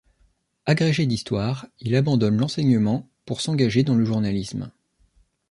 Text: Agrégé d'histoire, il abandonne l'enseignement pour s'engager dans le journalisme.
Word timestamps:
Agrégé 0.65 1.05
d'histoire, 1.05 1.67
il 1.79 1.95
abandonne 1.95 2.39
l'enseignement 2.39 3.07
pour 3.23 3.39
s'engager 3.39 3.83
dans 3.83 3.93
le 3.93 4.03
journalisme. 4.03 4.71